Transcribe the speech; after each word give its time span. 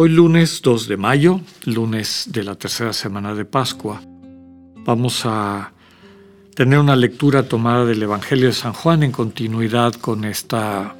Hoy 0.00 0.10
lunes 0.10 0.62
2 0.62 0.86
de 0.86 0.96
mayo, 0.96 1.40
lunes 1.64 2.28
de 2.28 2.44
la 2.44 2.54
tercera 2.54 2.92
semana 2.92 3.34
de 3.34 3.44
Pascua, 3.44 4.00
vamos 4.84 5.22
a 5.24 5.72
tener 6.54 6.78
una 6.78 6.94
lectura 6.94 7.48
tomada 7.48 7.84
del 7.84 8.04
Evangelio 8.04 8.46
de 8.46 8.52
San 8.52 8.74
Juan 8.74 9.02
en 9.02 9.10
continuidad 9.10 9.94
con 9.94 10.24
esta, 10.24 10.94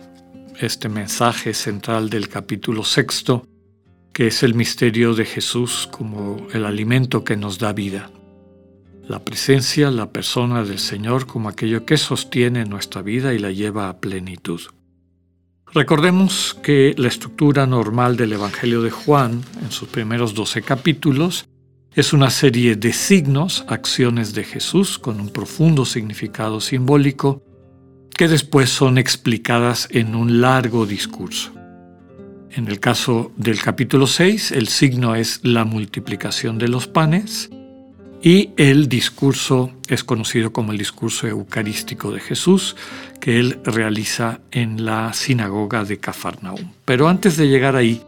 este 0.59 0.89
mensaje 0.89 1.55
central 1.55 2.11
del 2.11 2.29
capítulo 2.29 2.83
sexto, 2.83 3.47
que 4.13 4.27
es 4.27 4.43
el 4.43 4.55
misterio 4.55 5.15
de 5.15 5.27
Jesús 5.27 5.89
como 5.93 6.49
el 6.53 6.65
alimento 6.65 7.23
que 7.23 7.37
nos 7.37 7.61
da 7.61 7.73
vida 7.73 8.11
la 9.07 9.25
presencia, 9.25 9.93
la 9.93 10.11
persona 10.11 10.65
del 10.65 10.81
Señor 10.81 11.29
como 11.29 11.49
aquello 11.49 11.87
que 11.87 11.97
sostiene 11.97 12.65
nuestra 12.65 13.01
vida 13.01 13.33
y 13.33 13.39
la 13.39 13.53
lleva 13.53 13.89
a 13.89 14.01
plenitud. 14.01 14.61
Recordemos 15.75 16.57
que 16.63 16.95
la 16.97 17.09
estructura 17.09 17.67
normal 17.67 18.17
del 18.17 18.33
Evangelio 18.33 18.83
de 18.83 18.91
Juan, 18.91 19.43
en 19.63 19.71
sus 19.71 19.89
primeros 19.89 20.35
doce 20.35 20.63
capítulos, 20.63 21.47
es 21.95 22.13
una 22.13 22.31
serie 22.31 22.77
de 22.77 22.93
signos, 22.93 23.65
acciones 23.69 24.33
de 24.33 24.45
Jesús 24.45 24.99
con 24.99 25.21
un 25.21 25.29
profundo 25.29 25.85
significado 25.85 26.61
simbólico, 26.61 27.43
que 28.17 28.29
después 28.29 28.71
son 28.71 28.99
explicadas 28.99 29.89
en 29.91 30.15
un 30.15 30.41
largo 30.41 30.87
discurso. 30.87 31.53
En 32.51 32.67
el 32.69 32.81
caso 32.81 33.33
del 33.37 33.61
capítulo 33.61 34.07
6, 34.07 34.53
el 34.53 34.69
signo 34.69 35.15
es 35.15 35.41
la 35.43 35.65
multiplicación 35.65 36.59
de 36.59 36.69
los 36.69 36.87
panes, 36.87 37.51
y 38.23 38.51
el 38.57 38.89
discurso 38.89 39.71
es 39.89 40.03
conocido 40.03 40.53
como 40.53 40.73
el 40.73 40.79
discurso 40.79 41.27
eucarístico 41.27 42.11
de 42.11 42.21
Jesús 42.21 42.77
que 43.21 43.39
él 43.39 43.61
realiza 43.65 44.41
en 44.51 44.85
la 44.85 45.13
sinagoga 45.13 45.85
de 45.85 45.99
Cafarnaúm. 45.99 46.73
Pero 46.85 47.09
antes 47.09 47.37
de 47.37 47.49
llegar 47.49 47.77
ahí, 47.77 48.03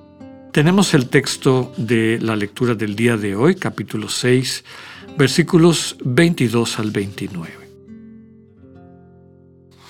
tenemos 0.52 0.94
el 0.94 1.08
texto 1.08 1.72
de 1.76 2.18
la 2.20 2.34
lectura 2.34 2.74
del 2.74 2.96
día 2.96 3.16
de 3.16 3.36
hoy, 3.36 3.54
capítulo 3.54 4.08
6, 4.08 4.64
versículos 5.16 5.96
22 6.04 6.78
al 6.80 6.90
29. 6.90 7.52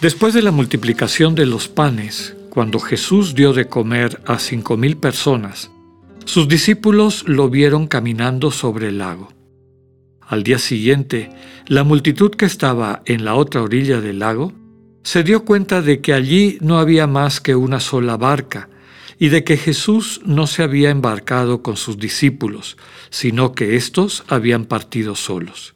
Después 0.03 0.35
de 0.35 0.43
la 0.43 0.51
multiplicación 0.51 1.35
de 1.35 1.47
los 1.47 1.69
panes, 1.69 2.37
cuando 2.51 2.79
Jesús 2.79 3.35
dio 3.35 3.53
de 3.53 3.69
comer 3.69 4.21
a 4.27 4.39
cinco 4.39 4.77
mil 4.77 4.97
personas, 4.97 5.71
sus 6.25 6.49
discípulos 6.49 7.25
lo 7.27 7.49
vieron 7.49 7.87
caminando 7.87 8.51
sobre 8.51 8.89
el 8.89 8.99
lago. 8.99 9.40
Al 10.31 10.45
día 10.45 10.61
siguiente, 10.61 11.29
la 11.67 11.83
multitud 11.83 12.31
que 12.31 12.45
estaba 12.45 13.03
en 13.05 13.25
la 13.25 13.35
otra 13.35 13.63
orilla 13.63 14.01
del 14.01 14.21
lago 14.21 14.53
se 15.03 15.25
dio 15.25 15.45
cuenta 15.45 15.83
de 15.83 16.01
que 16.01 16.13
allí 16.13 16.57
no 16.61 16.79
había 16.79 17.09
más 17.09 17.41
que 17.41 17.57
una 17.57 17.81
sola 17.81 18.17
barca 18.17 18.69
y 19.19 19.31
de 19.31 19.43
que 19.43 19.57
Jesús 19.57 20.21
no 20.25 20.47
se 20.47 20.63
había 20.63 20.91
embarcado 20.91 21.65
con 21.65 21.77
sus 21.77 21.99
discípulos, 21.99 22.77
sino 23.11 23.57
que 23.57 23.75
éstos 23.75 24.23
habían 24.29 24.67
partido 24.67 25.17
solos. 25.17 25.75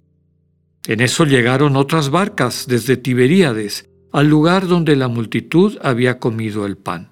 En 0.86 1.00
eso 1.00 1.24
llegaron 1.24 1.74
otras 1.74 2.10
barcas 2.10 2.66
desde 2.68 2.96
Tiberíades 2.96 3.90
al 4.12 4.28
lugar 4.28 4.68
donde 4.68 4.94
la 4.94 5.08
multitud 5.08 5.78
había 5.82 6.20
comido 6.20 6.64
el 6.64 6.76
pan. 6.76 7.10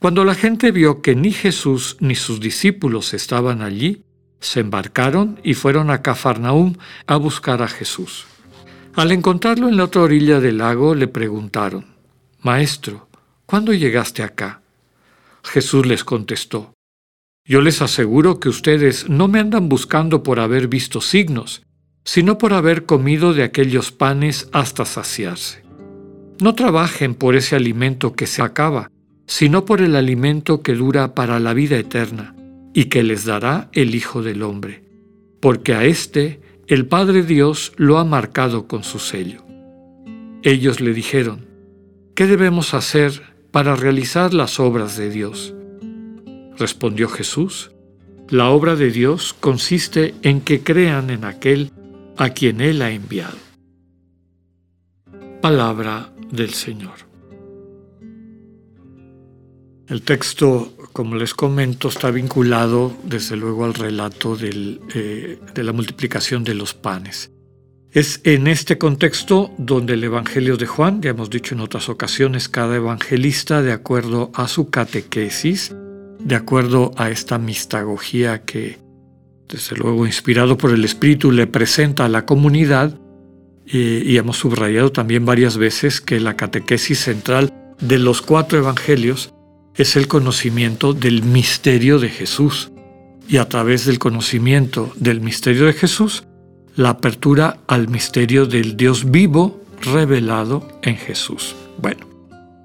Cuando 0.00 0.24
la 0.24 0.34
gente 0.34 0.72
vio 0.72 1.00
que 1.00 1.14
ni 1.14 1.30
Jesús 1.30 1.96
ni 2.00 2.16
sus 2.16 2.40
discípulos 2.40 3.14
estaban 3.14 3.62
allí, 3.62 4.02
se 4.40 4.60
embarcaron 4.60 5.38
y 5.44 5.54
fueron 5.54 5.90
a 5.90 6.02
Cafarnaúm 6.02 6.74
a 7.06 7.16
buscar 7.16 7.62
a 7.62 7.68
Jesús. 7.68 8.26
Al 8.94 9.12
encontrarlo 9.12 9.68
en 9.68 9.76
la 9.76 9.84
otra 9.84 10.02
orilla 10.02 10.40
del 10.40 10.58
lago 10.58 10.94
le 10.94 11.06
preguntaron, 11.06 11.86
Maestro, 12.42 13.08
¿cuándo 13.46 13.72
llegaste 13.72 14.22
acá? 14.22 14.62
Jesús 15.44 15.86
les 15.86 16.04
contestó, 16.04 16.74
Yo 17.46 17.60
les 17.60 17.82
aseguro 17.82 18.40
que 18.40 18.48
ustedes 18.48 19.08
no 19.08 19.28
me 19.28 19.40
andan 19.40 19.68
buscando 19.68 20.22
por 20.22 20.40
haber 20.40 20.68
visto 20.68 21.00
signos, 21.00 21.62
sino 22.04 22.38
por 22.38 22.52
haber 22.54 22.86
comido 22.86 23.34
de 23.34 23.42
aquellos 23.42 23.92
panes 23.92 24.48
hasta 24.52 24.84
saciarse. 24.84 25.62
No 26.40 26.54
trabajen 26.54 27.14
por 27.14 27.36
ese 27.36 27.56
alimento 27.56 28.14
que 28.14 28.26
se 28.26 28.42
acaba, 28.42 28.90
sino 29.26 29.64
por 29.64 29.82
el 29.82 29.94
alimento 29.94 30.62
que 30.62 30.74
dura 30.74 31.14
para 31.14 31.38
la 31.38 31.52
vida 31.52 31.76
eterna 31.76 32.34
y 32.72 32.84
que 32.84 33.02
les 33.02 33.24
dará 33.24 33.68
el 33.72 33.94
Hijo 33.94 34.22
del 34.22 34.42
Hombre, 34.42 34.84
porque 35.40 35.74
a 35.74 35.84
éste 35.84 36.40
el 36.66 36.86
Padre 36.86 37.22
Dios 37.22 37.72
lo 37.76 37.98
ha 37.98 38.04
marcado 38.04 38.68
con 38.68 38.84
su 38.84 38.98
sello. 38.98 39.44
Ellos 40.42 40.80
le 40.80 40.94
dijeron, 40.94 41.46
¿qué 42.14 42.26
debemos 42.26 42.74
hacer 42.74 43.22
para 43.50 43.76
realizar 43.76 44.32
las 44.32 44.60
obras 44.60 44.96
de 44.96 45.10
Dios? 45.10 45.54
Respondió 46.56 47.08
Jesús, 47.08 47.72
la 48.28 48.50
obra 48.50 48.76
de 48.76 48.90
Dios 48.90 49.34
consiste 49.34 50.14
en 50.22 50.40
que 50.40 50.62
crean 50.62 51.10
en 51.10 51.24
aquel 51.24 51.72
a 52.16 52.30
quien 52.30 52.60
Él 52.60 52.82
ha 52.82 52.90
enviado. 52.90 53.36
Palabra 55.40 56.12
del 56.30 56.50
Señor. 56.50 56.94
El 59.88 60.02
texto, 60.02 60.72
como 60.92 61.16
les 61.16 61.34
comento, 61.34 61.88
está 61.88 62.10
vinculado 62.10 62.92
desde 63.04 63.36
luego 63.36 63.64
al 63.64 63.74
relato 63.74 64.36
eh, 64.40 65.38
de 65.54 65.64
la 65.64 65.72
multiplicación 65.72 66.44
de 66.44 66.54
los 66.54 66.74
panes. 66.74 67.30
Es 67.92 68.20
en 68.22 68.46
este 68.46 68.78
contexto 68.78 69.50
donde 69.58 69.94
el 69.94 70.04
Evangelio 70.04 70.56
de 70.56 70.66
Juan, 70.66 71.02
ya 71.02 71.10
hemos 71.10 71.28
dicho 71.28 71.54
en 71.54 71.60
otras 71.60 71.88
ocasiones, 71.88 72.48
cada 72.48 72.76
evangelista, 72.76 73.62
de 73.62 73.72
acuerdo 73.72 74.30
a 74.34 74.46
su 74.46 74.70
catequesis, 74.70 75.74
de 76.20 76.36
acuerdo 76.36 76.92
a 76.96 77.10
esta 77.10 77.38
mistagogía 77.38 78.42
que, 78.42 78.78
desde 79.48 79.76
luego 79.76 80.06
inspirado 80.06 80.56
por 80.56 80.70
el 80.70 80.84
Espíritu, 80.84 81.32
le 81.32 81.48
presenta 81.48 82.04
a 82.04 82.08
la 82.08 82.26
comunidad, 82.26 82.96
eh, 83.66 84.02
y 84.04 84.16
hemos 84.16 84.36
subrayado 84.36 84.92
también 84.92 85.24
varias 85.24 85.56
veces 85.56 86.00
que 86.00 86.20
la 86.20 86.36
catequesis 86.36 87.00
central 87.00 87.52
de 87.80 87.98
los 87.98 88.22
cuatro 88.22 88.58
evangelios 88.58 89.32
es 89.80 89.96
el 89.96 90.08
conocimiento 90.08 90.92
del 90.92 91.22
misterio 91.22 91.98
de 91.98 92.10
Jesús 92.10 92.70
y 93.28 93.38
a 93.38 93.48
través 93.48 93.86
del 93.86 93.98
conocimiento 93.98 94.92
del 94.96 95.20
misterio 95.20 95.66
de 95.66 95.72
Jesús, 95.72 96.24
la 96.76 96.90
apertura 96.90 97.60
al 97.66 97.88
misterio 97.88 98.46
del 98.46 98.76
Dios 98.76 99.10
vivo 99.10 99.60
revelado 99.80 100.68
en 100.82 100.96
Jesús. 100.96 101.56
Bueno, 101.78 102.06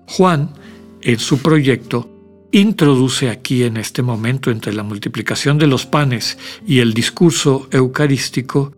Juan, 0.08 0.54
en 1.02 1.20
su 1.20 1.40
proyecto, 1.40 2.10
introduce 2.52 3.30
aquí 3.30 3.64
en 3.64 3.78
este 3.78 4.02
momento 4.02 4.52
entre 4.52 4.74
la 4.74 4.84
multiplicación 4.84 5.58
de 5.58 5.68
los 5.68 5.86
panes 5.86 6.38
y 6.68 6.80
el 6.80 6.94
discurso 6.94 7.68
eucarístico 7.72 8.74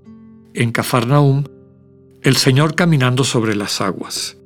en 0.54 0.72
Cafarnaum, 0.72 1.44
el 2.22 2.36
Señor 2.36 2.75
caminando 2.75 3.24
sobre 3.24 3.56
las 3.56 3.81
aguas. 3.81 4.37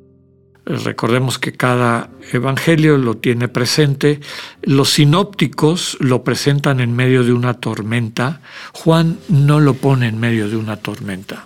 Recordemos 0.66 1.40
que 1.40 1.54
cada 1.54 2.10
evangelio 2.32 2.98
lo 2.98 3.18
tiene 3.18 3.48
presente. 3.48 4.20
Los 4.62 4.92
sinópticos 4.92 5.98
lo 6.00 6.24
presentan 6.24 6.80
en 6.80 6.96
medio 6.96 7.24
de 7.24 7.34
una 7.34 7.56
tormenta. 7.56 8.42
Juan 8.74 9.18
no 9.28 9.60
lo 9.60 9.74
pone 9.74 10.08
en 10.08 10.20
medio 10.20 10.50
de 10.50 10.58
una 10.58 10.78
tormenta. 10.78 11.46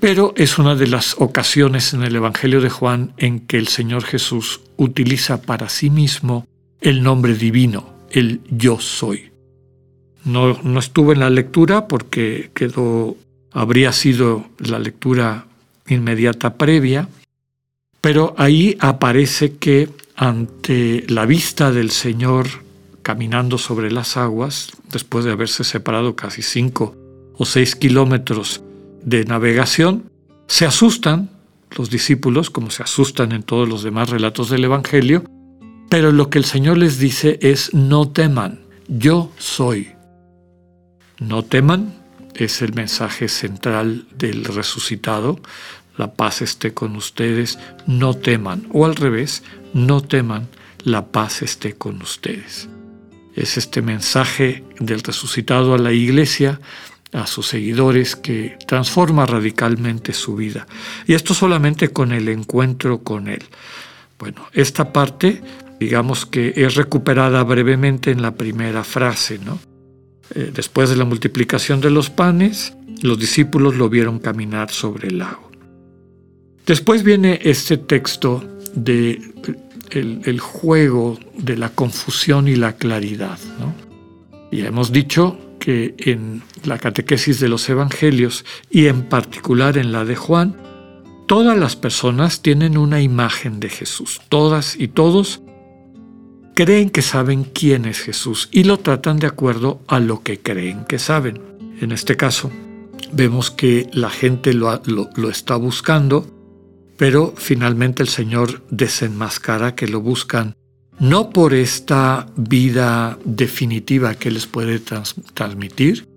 Pero 0.00 0.32
es 0.36 0.58
una 0.58 0.76
de 0.76 0.86
las 0.86 1.16
ocasiones 1.18 1.92
en 1.92 2.04
el 2.04 2.14
Evangelio 2.14 2.60
de 2.60 2.70
Juan 2.70 3.14
en 3.16 3.40
que 3.40 3.56
el 3.56 3.66
Señor 3.66 4.04
Jesús 4.04 4.60
utiliza 4.76 5.42
para 5.42 5.68
sí 5.68 5.90
mismo 5.90 6.46
el 6.80 7.02
nombre 7.02 7.34
divino, 7.34 7.94
el 8.10 8.40
yo 8.48 8.78
soy. 8.78 9.32
No, 10.24 10.56
no 10.62 10.78
estuvo 10.78 11.12
en 11.12 11.18
la 11.18 11.30
lectura 11.30 11.88
porque 11.88 12.50
quedó, 12.54 13.16
habría 13.50 13.90
sido 13.92 14.46
la 14.58 14.78
lectura 14.78 15.46
inmediata 15.88 16.54
previa, 16.54 17.08
pero 18.00 18.34
ahí 18.38 18.76
aparece 18.80 19.56
que 19.56 19.90
ante 20.16 21.04
la 21.08 21.26
vista 21.26 21.70
del 21.70 21.90
Señor 21.90 22.46
caminando 23.02 23.56
sobre 23.56 23.90
las 23.90 24.16
aguas, 24.16 24.72
después 24.90 25.24
de 25.24 25.32
haberse 25.32 25.64
separado 25.64 26.14
casi 26.16 26.42
cinco 26.42 26.96
o 27.36 27.44
seis 27.44 27.76
kilómetros 27.76 28.62
de 29.02 29.24
navegación, 29.24 30.10
se 30.46 30.66
asustan 30.66 31.30
los 31.76 31.90
discípulos, 31.90 32.50
como 32.50 32.70
se 32.70 32.82
asustan 32.82 33.32
en 33.32 33.42
todos 33.42 33.68
los 33.68 33.82
demás 33.82 34.10
relatos 34.10 34.50
del 34.50 34.64
Evangelio, 34.64 35.24
pero 35.88 36.12
lo 36.12 36.28
que 36.30 36.38
el 36.38 36.44
Señor 36.44 36.78
les 36.78 36.98
dice 36.98 37.38
es, 37.40 37.72
no 37.72 38.10
teman, 38.10 38.60
yo 38.88 39.32
soy. 39.38 39.92
No 41.18 41.44
teman, 41.44 41.94
es 42.34 42.62
el 42.62 42.72
mensaje 42.74 43.28
central 43.28 44.06
del 44.16 44.44
resucitado. 44.44 45.40
La 45.98 46.14
paz 46.14 46.42
esté 46.42 46.72
con 46.72 46.96
ustedes, 46.96 47.58
no 47.86 48.14
teman. 48.14 48.66
O 48.72 48.86
al 48.86 48.94
revés, 48.94 49.42
no 49.74 50.00
teman, 50.00 50.48
la 50.84 51.06
paz 51.06 51.42
esté 51.42 51.74
con 51.74 52.00
ustedes. 52.00 52.68
Es 53.34 53.56
este 53.58 53.82
mensaje 53.82 54.64
del 54.78 55.02
resucitado 55.02 55.74
a 55.74 55.78
la 55.78 55.92
iglesia, 55.92 56.60
a 57.12 57.26
sus 57.26 57.48
seguidores, 57.48 58.14
que 58.14 58.56
transforma 58.66 59.26
radicalmente 59.26 60.12
su 60.12 60.36
vida. 60.36 60.66
Y 61.06 61.14
esto 61.14 61.34
solamente 61.34 61.88
con 61.88 62.12
el 62.12 62.28
encuentro 62.28 63.02
con 63.02 63.26
Él. 63.26 63.42
Bueno, 64.20 64.46
esta 64.52 64.92
parte, 64.92 65.42
digamos 65.80 66.26
que 66.26 66.52
es 66.56 66.76
recuperada 66.76 67.42
brevemente 67.42 68.12
en 68.12 68.22
la 68.22 68.36
primera 68.36 68.84
frase, 68.84 69.38
¿no? 69.38 69.58
Eh, 70.34 70.52
después 70.54 70.90
de 70.90 70.96
la 70.96 71.04
multiplicación 71.04 71.80
de 71.80 71.90
los 71.90 72.10
panes, 72.10 72.74
los 73.02 73.18
discípulos 73.18 73.76
lo 73.76 73.88
vieron 73.88 74.18
caminar 74.18 74.70
sobre 74.70 75.08
el 75.08 75.18
lago. 75.18 75.47
Después 76.68 77.02
viene 77.02 77.40
este 77.42 77.78
texto 77.78 78.44
de 78.74 79.20
el, 79.90 80.38
juego 80.38 81.18
de 81.38 81.56
la 81.56 81.70
confusión 81.70 82.46
y 82.46 82.56
la 82.56 82.74
claridad. 82.74 83.38
¿no? 83.58 83.74
Y 84.52 84.60
hemos 84.60 84.92
dicho 84.92 85.38
que 85.58 85.94
en 85.98 86.42
la 86.64 86.78
catequesis 86.78 87.40
de 87.40 87.48
los 87.48 87.66
evangelios 87.70 88.44
y 88.70 88.86
en 88.86 89.08
particular 89.08 89.78
en 89.78 89.92
la 89.92 90.04
de 90.04 90.14
Juan, 90.14 90.56
todas 91.26 91.56
las 91.56 91.74
personas 91.74 92.42
tienen 92.42 92.76
una 92.76 93.00
imagen 93.00 93.60
de 93.60 93.70
Jesús. 93.70 94.20
Todas 94.28 94.76
y 94.78 94.88
todos 94.88 95.40
creen 96.54 96.90
que 96.90 97.00
saben 97.02 97.44
quién 97.44 97.86
es 97.86 98.00
Jesús 98.00 98.50
y 98.52 98.64
lo 98.64 98.78
tratan 98.78 99.18
de 99.18 99.26
acuerdo 99.26 99.80
a 99.88 100.00
lo 100.00 100.22
que 100.22 100.40
creen 100.40 100.84
que 100.84 100.98
saben. 100.98 101.40
En 101.80 101.92
este 101.92 102.16
caso, 102.16 102.50
vemos 103.12 103.50
que 103.50 103.88
la 103.94 104.10
gente 104.10 104.52
lo, 104.52 104.82
lo, 104.84 105.30
está 105.30 105.56
buscando, 105.56 106.37
pero 106.98 107.32
finalmente 107.36 108.02
el 108.02 108.08
Señor 108.08 108.62
desenmascara 108.70 109.74
que 109.74 109.86
lo 109.86 110.02
buscan 110.02 110.54
no 110.98 111.30
por 111.30 111.54
esta 111.54 112.26
vida 112.36 113.18
definitiva 113.24 114.16
que 114.16 114.32
les 114.32 114.48
puede 114.48 114.80
transmitir, 114.80 116.08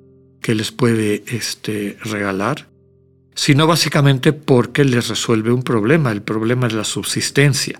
que 0.41 0.55
les 0.55 0.71
puede 0.71 1.23
este, 1.27 1.97
regalar, 2.03 2.67
sino 3.35 3.67
básicamente 3.67 4.33
porque 4.33 4.83
les 4.83 5.07
resuelve 5.07 5.51
un 5.51 5.61
problema, 5.61 6.11
el 6.11 6.23
problema 6.23 6.65
es 6.65 6.73
la 6.73 6.83
subsistencia. 6.83 7.79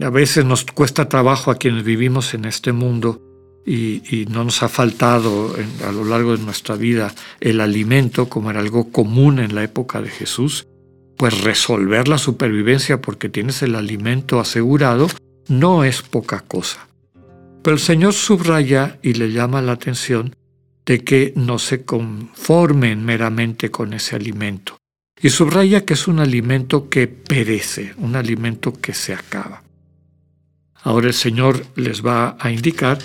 A 0.00 0.10
veces 0.10 0.44
nos 0.44 0.64
cuesta 0.64 1.08
trabajo 1.08 1.50
a 1.50 1.56
quienes 1.56 1.82
vivimos 1.82 2.34
en 2.34 2.44
este 2.44 2.72
mundo 2.72 3.20
y, 3.66 4.26
no 4.30 4.44
nos 4.44 4.62
ha 4.62 4.68
faltado 4.68 5.52
a 5.84 5.90
lo 5.90 6.04
largo 6.04 6.36
de 6.36 6.44
nuestra 6.44 6.76
vida 6.76 7.12
el 7.40 7.60
alimento 7.60 8.28
como 8.28 8.50
era 8.50 8.60
algo 8.60 8.92
común 8.92 9.40
en 9.40 9.56
la 9.56 9.64
época 9.64 10.00
de 10.00 10.08
Jesús, 10.08 10.68
pues 11.16 11.42
resolver 11.42 12.08
la 12.08 12.18
supervivencia 12.18 13.00
porque 13.00 13.28
tienes 13.28 13.62
el 13.62 13.74
alimento 13.74 14.40
asegurado 14.40 15.08
no 15.48 15.84
es 15.84 16.02
poca 16.02 16.40
cosa. 16.40 16.88
Pero 17.62 17.74
el 17.74 17.82
Señor 17.82 18.12
subraya 18.12 18.98
y 19.02 19.14
le 19.14 19.32
llama 19.32 19.62
la 19.62 19.72
atención 19.72 20.34
de 20.84 21.02
que 21.02 21.32
no 21.34 21.58
se 21.58 21.84
conformen 21.84 23.04
meramente 23.04 23.70
con 23.70 23.92
ese 23.92 24.14
alimento. 24.14 24.78
Y 25.20 25.30
subraya 25.30 25.84
que 25.84 25.94
es 25.94 26.06
un 26.06 26.20
alimento 26.20 26.88
que 26.88 27.08
perece, 27.08 27.94
un 27.96 28.14
alimento 28.16 28.72
que 28.72 28.94
se 28.94 29.14
acaba. 29.14 29.62
Ahora 30.82 31.08
el 31.08 31.14
Señor 31.14 31.66
les 31.74 32.04
va 32.04 32.36
a 32.38 32.52
indicar 32.52 32.98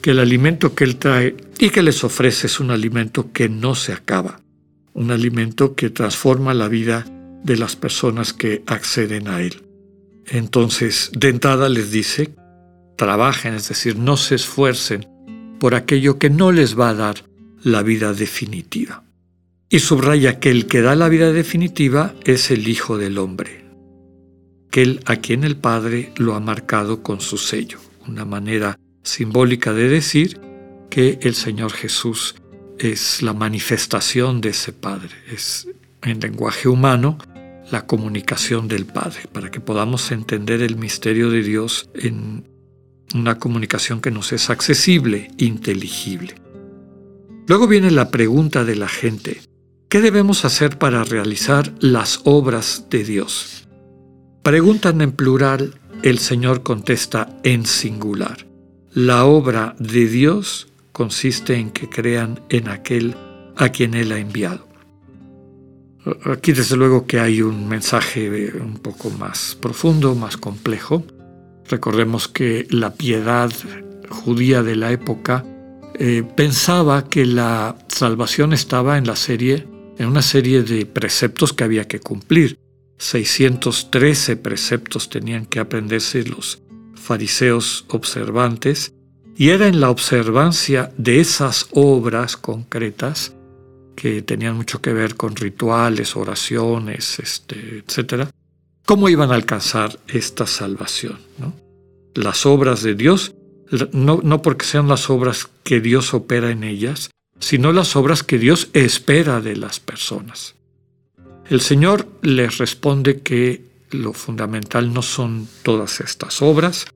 que 0.00 0.12
el 0.12 0.20
alimento 0.20 0.74
que 0.74 0.84
Él 0.84 0.96
trae 0.96 1.36
y 1.58 1.70
que 1.70 1.82
les 1.82 2.04
ofrece 2.04 2.46
es 2.46 2.60
un 2.60 2.70
alimento 2.70 3.32
que 3.32 3.48
no 3.48 3.74
se 3.74 3.92
acaba, 3.92 4.40
un 4.94 5.10
alimento 5.10 5.74
que 5.74 5.90
transforma 5.90 6.54
la 6.54 6.68
vida 6.68 7.04
de 7.44 7.56
las 7.56 7.76
personas 7.76 8.32
que 8.32 8.62
acceden 8.66 9.28
a 9.28 9.40
Él. 9.40 9.62
Entonces, 10.26 11.10
de 11.16 11.28
entrada 11.28 11.68
les 11.68 11.90
dice, 11.90 12.34
trabajen, 12.96 13.54
es 13.54 13.68
decir, 13.68 13.96
no 13.96 14.16
se 14.16 14.34
esfuercen 14.34 15.06
por 15.60 15.74
aquello 15.74 16.18
que 16.18 16.30
no 16.30 16.52
les 16.52 16.78
va 16.78 16.90
a 16.90 16.94
dar 16.94 17.24
la 17.62 17.82
vida 17.82 18.12
definitiva. 18.12 19.04
Y 19.68 19.80
subraya 19.80 20.38
que 20.38 20.50
el 20.50 20.66
que 20.66 20.80
da 20.80 20.94
la 20.94 21.08
vida 21.08 21.32
definitiva 21.32 22.14
es 22.24 22.50
el 22.50 22.68
Hijo 22.68 22.98
del 22.98 23.18
Hombre, 23.18 23.64
aquel 24.68 25.00
a 25.06 25.16
quien 25.16 25.42
el 25.44 25.56
Padre 25.56 26.12
lo 26.16 26.34
ha 26.34 26.40
marcado 26.40 27.02
con 27.02 27.20
su 27.20 27.38
sello, 27.38 27.78
una 28.06 28.24
manera 28.24 28.78
simbólica 29.02 29.72
de 29.72 29.88
decir 29.88 30.40
que 30.90 31.18
el 31.22 31.34
Señor 31.34 31.72
Jesús 31.72 32.36
es 32.78 33.22
la 33.22 33.32
manifestación 33.32 34.40
de 34.40 34.50
ese 34.50 34.72
Padre, 34.72 35.14
es 35.32 35.68
en 36.06 36.20
lenguaje 36.20 36.68
humano 36.68 37.18
la 37.70 37.86
comunicación 37.86 38.68
del 38.68 38.86
Padre, 38.86 39.22
para 39.32 39.50
que 39.50 39.60
podamos 39.60 40.12
entender 40.12 40.62
el 40.62 40.76
misterio 40.76 41.30
de 41.30 41.42
Dios 41.42 41.90
en 41.94 42.44
una 43.14 43.38
comunicación 43.38 44.00
que 44.00 44.10
nos 44.10 44.32
es 44.32 44.50
accesible, 44.50 45.30
inteligible. 45.38 46.34
Luego 47.46 47.66
viene 47.66 47.90
la 47.90 48.10
pregunta 48.10 48.64
de 48.64 48.76
la 48.76 48.88
gente, 48.88 49.40
¿qué 49.88 50.00
debemos 50.00 50.44
hacer 50.44 50.78
para 50.78 51.04
realizar 51.04 51.72
las 51.80 52.20
obras 52.24 52.86
de 52.90 53.04
Dios? 53.04 53.68
Preguntan 54.42 55.00
en 55.00 55.12
plural, 55.12 55.74
el 56.02 56.18
Señor 56.18 56.62
contesta 56.62 57.36
en 57.42 57.66
singular. 57.66 58.46
La 58.92 59.24
obra 59.24 59.74
de 59.78 60.06
Dios 60.06 60.68
consiste 60.92 61.56
en 61.56 61.70
que 61.70 61.88
crean 61.88 62.40
en 62.48 62.68
aquel 62.68 63.16
a 63.56 63.70
quien 63.70 63.94
Él 63.94 64.12
ha 64.12 64.18
enviado. 64.18 64.66
Aquí 66.24 66.52
desde 66.52 66.76
luego 66.76 67.06
que 67.06 67.18
hay 67.18 67.42
un 67.42 67.68
mensaje 67.68 68.52
un 68.60 68.78
poco 68.78 69.10
más 69.10 69.56
profundo, 69.60 70.14
más 70.14 70.36
complejo. 70.36 71.04
Recordemos 71.68 72.28
que 72.28 72.66
la 72.70 72.94
piedad 72.94 73.50
judía 74.08 74.62
de 74.62 74.76
la 74.76 74.92
época 74.92 75.44
eh, 75.94 76.22
pensaba 76.36 77.08
que 77.08 77.26
la 77.26 77.76
salvación 77.88 78.52
estaba 78.52 78.98
en 78.98 79.06
la 79.06 79.16
serie, 79.16 79.66
en 79.98 80.06
una 80.06 80.22
serie 80.22 80.62
de 80.62 80.86
preceptos 80.86 81.52
que 81.52 81.64
había 81.64 81.88
que 81.88 81.98
cumplir. 81.98 82.58
613 82.98 84.36
preceptos 84.36 85.10
tenían 85.10 85.44
que 85.44 85.58
aprenderse 85.58 86.22
los 86.22 86.62
fariseos 86.94 87.84
observantes, 87.88 88.92
y 89.36 89.50
era 89.50 89.66
en 89.68 89.80
la 89.80 89.90
observancia 89.90 90.92
de 90.96 91.20
esas 91.20 91.68
obras 91.72 92.36
concretas 92.36 93.35
que 93.96 94.22
tenían 94.22 94.56
mucho 94.56 94.80
que 94.80 94.92
ver 94.92 95.16
con 95.16 95.34
rituales, 95.34 96.14
oraciones, 96.14 97.18
este, 97.18 97.78
etc., 97.78 98.28
cómo 98.84 99.08
iban 99.08 99.32
a 99.32 99.34
alcanzar 99.34 99.98
esta 100.06 100.46
salvación. 100.46 101.18
Las 102.14 102.46
obras 102.46 102.82
de 102.82 102.94
Dios, 102.94 103.34
no, 103.92 104.20
no 104.22 104.42
porque 104.42 104.64
sean 104.64 104.86
las 104.86 105.10
obras 105.10 105.48
que 105.64 105.80
Dios 105.80 106.14
opera 106.14 106.50
en 106.50 106.62
ellas, 106.62 107.10
sino 107.40 107.72
las 107.72 107.96
obras 107.96 108.22
que 108.22 108.38
Dios 108.38 108.68
espera 108.72 109.40
de 109.40 109.56
las 109.56 109.80
personas. 109.80 110.54
El 111.48 111.60
Señor 111.60 112.08
les 112.22 112.58
responde 112.58 113.20
que 113.20 113.64
lo 113.90 114.12
fundamental 114.12 114.92
no 114.92 115.02
son 115.02 115.48
todas 115.62 116.00
estas 116.00 116.42
obras, 116.42 116.86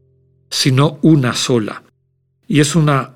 sino 0.50 0.98
una 1.02 1.34
sola. 1.34 1.82
Y 2.48 2.60
es 2.60 2.74
una 2.74 3.12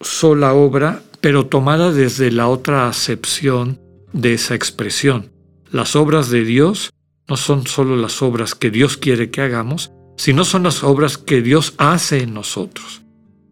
sola 0.00 0.54
obra, 0.54 1.02
pero 1.26 1.46
tomada 1.46 1.90
desde 1.90 2.30
la 2.30 2.46
otra 2.46 2.86
acepción 2.86 3.80
de 4.12 4.34
esa 4.34 4.54
expresión. 4.54 5.32
Las 5.72 5.96
obras 5.96 6.30
de 6.30 6.44
Dios 6.44 6.90
no 7.26 7.36
son 7.36 7.66
solo 7.66 7.96
las 7.96 8.22
obras 8.22 8.54
que 8.54 8.70
Dios 8.70 8.96
quiere 8.96 9.28
que 9.28 9.40
hagamos, 9.40 9.90
sino 10.16 10.44
son 10.44 10.62
las 10.62 10.84
obras 10.84 11.18
que 11.18 11.42
Dios 11.42 11.74
hace 11.78 12.22
en 12.22 12.32
nosotros. 12.32 13.02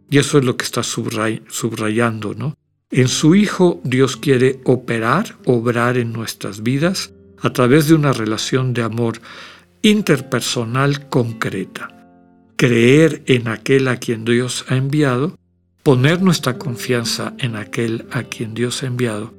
Y 0.08 0.18
eso 0.18 0.38
es 0.38 0.44
lo 0.44 0.56
que 0.56 0.64
está 0.64 0.84
subrayando, 0.84 2.34
¿no? 2.34 2.54
En 2.92 3.08
su 3.08 3.34
Hijo 3.34 3.80
Dios 3.82 4.16
quiere 4.16 4.60
operar, 4.62 5.34
obrar 5.44 5.96
en 5.96 6.12
nuestras 6.12 6.62
vidas 6.62 7.12
a 7.40 7.50
través 7.50 7.88
de 7.88 7.94
una 7.94 8.12
relación 8.12 8.72
de 8.72 8.82
amor 8.82 9.20
interpersonal 9.82 11.08
concreta. 11.08 11.88
Creer 12.54 13.24
en 13.26 13.48
aquel 13.48 13.88
a 13.88 13.96
quien 13.96 14.24
Dios 14.24 14.64
ha 14.68 14.76
enviado, 14.76 15.34
poner 15.84 16.22
nuestra 16.22 16.58
confianza 16.58 17.34
en 17.38 17.54
aquel 17.54 18.06
a 18.10 18.24
quien 18.24 18.54
Dios 18.54 18.82
ha 18.82 18.86
enviado, 18.86 19.34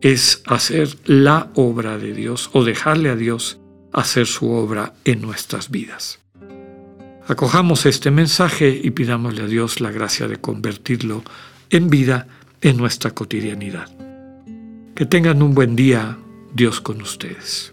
es 0.00 0.42
hacer 0.46 0.96
la 1.04 1.50
obra 1.54 1.98
de 1.98 2.14
Dios 2.14 2.48
o 2.52 2.64
dejarle 2.64 3.10
a 3.10 3.16
Dios 3.16 3.60
hacer 3.92 4.26
su 4.26 4.50
obra 4.50 4.94
en 5.04 5.20
nuestras 5.20 5.70
vidas. 5.70 6.20
Acojamos 7.26 7.86
este 7.86 8.10
mensaje 8.10 8.80
y 8.82 8.90
pidámosle 8.92 9.42
a 9.42 9.46
Dios 9.46 9.80
la 9.80 9.90
gracia 9.90 10.28
de 10.28 10.36
convertirlo 10.36 11.22
en 11.70 11.90
vida 11.90 12.28
en 12.60 12.76
nuestra 12.76 13.10
cotidianidad. 13.10 13.88
Que 14.94 15.06
tengan 15.06 15.42
un 15.42 15.54
buen 15.54 15.74
día, 15.74 16.18
Dios 16.54 16.80
con 16.80 17.02
ustedes. 17.02 17.72